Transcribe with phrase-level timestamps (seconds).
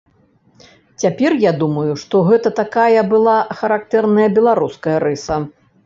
[1.03, 5.35] Цяпер я думаю, што гэта такая была характэрная беларуская рыса.